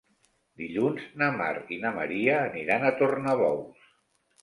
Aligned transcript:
Dilluns 0.61 1.03
na 1.23 1.27
Mar 1.35 1.51
i 1.77 1.79
na 1.85 1.93
Maria 2.01 2.35
aniran 2.49 2.91
a 2.91 2.95
Tornabous. 3.05 3.97